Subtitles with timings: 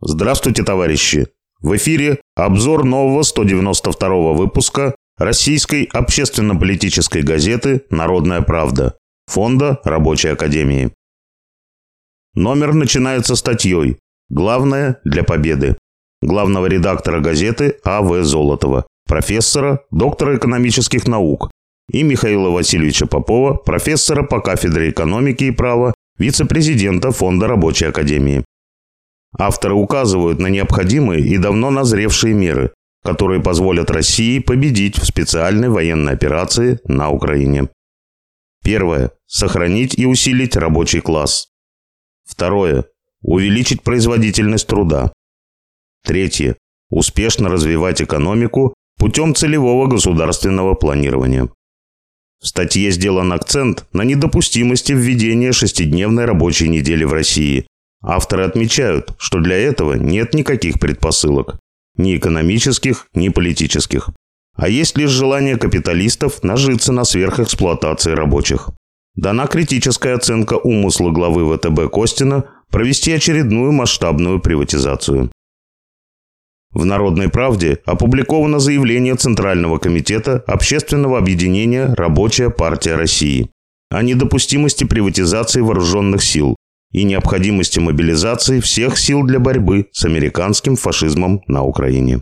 [0.00, 1.28] Здравствуйте, товарищи!
[1.60, 8.96] В эфире обзор нового 192 выпуска Российской общественно-политической газеты «Народная правда»
[9.26, 10.92] Фонда Рабочей Академии.
[12.34, 15.78] Номер начинается статьей «Главное для победы»
[16.20, 18.24] главного редактора газеты А.В.
[18.24, 21.50] Золотова, профессора, доктора экономических наук,
[21.90, 28.44] и Михаила Васильевича Попова, профессора по кафедре экономики и права, вице-президента Фонда Рабочей Академии.
[29.38, 32.72] Авторы указывают на необходимые и давно назревшие меры,
[33.02, 37.68] которые позволят России победить в специальной военной операции на Украине.
[38.62, 39.10] Первое.
[39.26, 41.48] Сохранить и усилить рабочий класс.
[42.24, 42.84] Второе.
[43.22, 45.12] Увеличить производительность труда.
[46.04, 46.56] Третье.
[46.90, 51.50] Успешно развивать экономику путем целевого государственного планирования.
[52.40, 57.66] В статье сделан акцент на недопустимости введения шестидневной рабочей недели в России.
[58.06, 61.56] Авторы отмечают, что для этого нет никаких предпосылок.
[61.96, 64.10] Ни экономических, ни политических.
[64.56, 68.70] А есть лишь желание капиталистов нажиться на сверхэксплуатации рабочих.
[69.14, 75.30] Дана критическая оценка умысла главы ВТБ Костина провести очередную масштабную приватизацию.
[76.72, 83.50] В «Народной правде» опубликовано заявление Центрального комитета общественного объединения «Рабочая партия России»
[83.90, 86.56] о недопустимости приватизации вооруженных сил
[86.94, 92.20] и необходимости мобилизации всех сил для борьбы с американским фашизмом на Украине.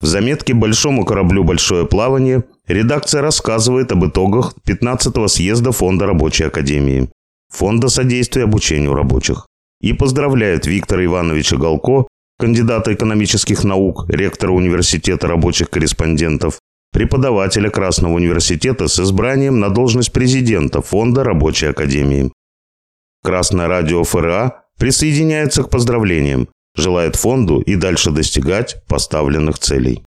[0.00, 7.08] В заметке «Большому кораблю большое плавание» редакция рассказывает об итогах 15-го съезда Фонда Рабочей Академии,
[7.52, 9.46] Фонда содействия обучению рабочих,
[9.80, 12.08] и поздравляет Виктора Ивановича Галко
[12.38, 16.58] кандидата экономических наук, ректора университета рабочих корреспондентов,
[16.92, 22.32] преподавателя Красного университета с избранием на должность президента Фонда Рабочей Академии.
[23.22, 30.02] Красное радио ФРА присоединяется к поздравлениям, желает фонду и дальше достигать поставленных целей.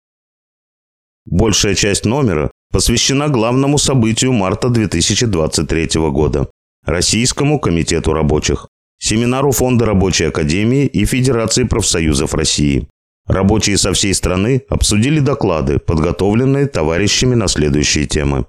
[1.24, 6.48] Большая часть номера посвящена главному событию марта 2023 года–
[6.86, 8.68] Российскому комитету рабочих
[8.98, 12.88] семинару Фонда Рабочей Академии и Федерации профсоюзов России.
[13.26, 18.46] Рабочие со всей страны обсудили доклады, подготовленные товарищами на следующие темы.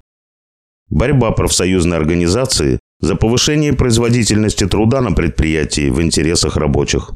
[0.89, 7.11] Борьба профсоюзной организации за повышение производительности труда на предприятии в интересах рабочих.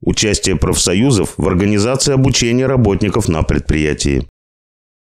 [0.00, 4.28] Участие профсоюзов в организации обучения работников на предприятии.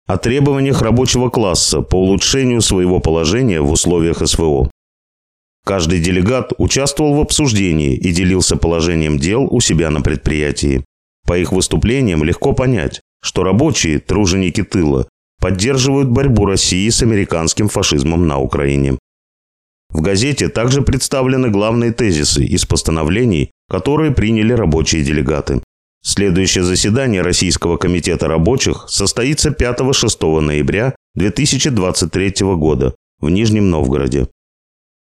[0.06, 4.70] О требованиях рабочего класса по улучшению своего положения в условиях СВО.
[5.66, 10.82] Каждый делегат участвовал в обсуждении и делился положением дел у себя на предприятии.
[11.26, 15.06] По их выступлениям легко понять, что рабочие, труженики тыла,
[15.38, 18.96] поддерживают борьбу России с американским фашизмом на Украине.
[19.90, 25.62] В газете также представлены главные тезисы из постановлений, которые приняли рабочие делегаты.
[26.02, 34.28] Следующее заседание Российского комитета рабочих состоится 5-6 ноября 2023 года в Нижнем Новгороде.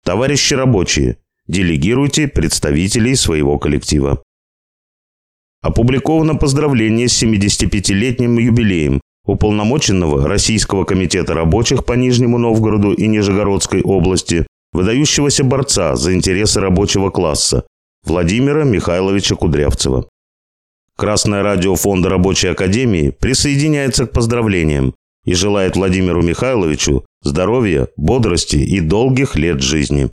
[0.04, 4.22] Товарищи рабочие, делегируйте представителей своего коллектива.
[5.62, 14.46] Опубликовано поздравление с 75-летним юбилеем уполномоченного Российского комитета рабочих по Нижнему Новгороду и Нижегородской области,
[14.72, 17.66] выдающегося борца за интересы рабочего класса
[18.04, 20.08] Владимира Михайловича Кудрявцева.
[20.96, 24.94] Красное радио Фонда Рабочей Академии присоединяется к поздравлениям
[25.24, 30.10] и желает Владимиру Михайловичу здоровья, бодрости и долгих лет жизни.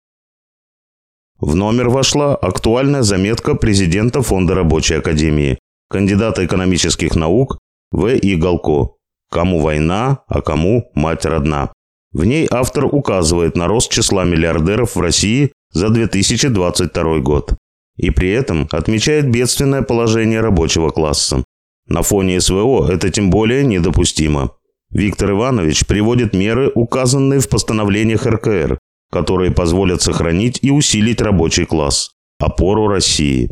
[1.40, 5.60] В номер вошла актуальная заметка президента Фонда Рабочей Академии,
[5.90, 7.60] кандидата экономических наук
[7.92, 8.16] В.
[8.16, 8.36] И.
[8.36, 8.96] Галко
[9.30, 11.72] «Кому война, а кому мать родна».
[12.14, 17.54] В ней автор указывает на рост числа миллиардеров в России за 2022 год.
[17.98, 21.44] И при этом отмечает бедственное положение рабочего класса.
[21.88, 24.52] На фоне СВО это тем более недопустимо.
[24.90, 28.78] Виктор Иванович приводит меры, указанные в постановлениях РКР,
[29.12, 33.52] которые позволят сохранить и усилить рабочий класс, опору России.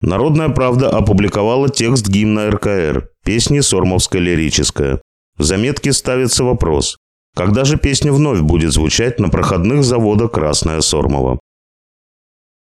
[0.00, 5.00] Народная правда опубликовала текст гимна РКР, песни Сормовская лирическая.
[5.38, 6.96] В заметке ставится вопрос,
[7.36, 11.38] когда же песня вновь будет звучать на проходных заводах Красная Сормова?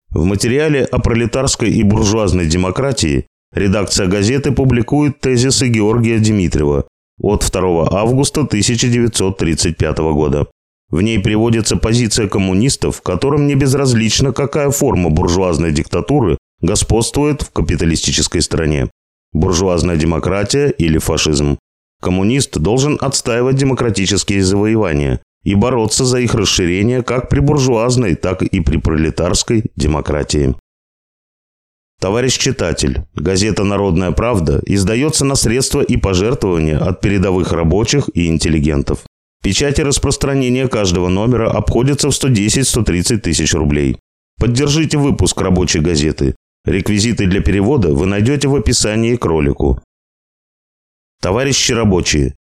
[0.10, 6.86] В материале о пролетарской и буржуазной демократии редакция газеты публикует тезисы Георгия Дмитриева,
[7.22, 10.48] от 2 августа 1935 года.
[10.90, 18.42] В ней приводится позиция коммунистов, которым не безразлично, какая форма буржуазной диктатуры господствует в капиталистической
[18.42, 18.90] стране.
[19.32, 21.58] Буржуазная демократия или фашизм.
[22.02, 28.60] Коммунист должен отстаивать демократические завоевания и бороться за их расширение как при буржуазной, так и
[28.60, 30.56] при пролетарской демократии.
[32.00, 39.00] Товарищ читатель, газета «Народная правда» издается на средства и пожертвования от передовых рабочих и интеллигентов.
[39.44, 43.98] Печать и распространение каждого номера обходится в 110-130 тысяч рублей.
[44.40, 46.36] Поддержите выпуск рабочей газеты.
[46.66, 49.82] Реквизиты для перевода вы найдете в описании к ролику.
[51.20, 52.36] Товарищи рабочие,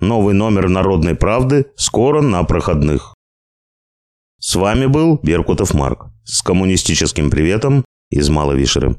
[0.00, 3.14] новый номер «Народной правды» скоро на проходных.
[4.38, 8.96] С вами был Беркутов Марк с коммунистическим приветом из Маловишеры.